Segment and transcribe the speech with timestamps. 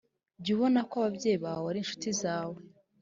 [0.43, 2.57] Jya ubona ko ababyeyi bawe ari incuti zawe